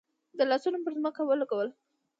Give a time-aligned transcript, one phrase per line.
[0.37, 1.69] ده لاسونه پر ځمکه ولګول.